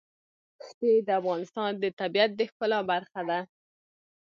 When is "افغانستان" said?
1.19-1.71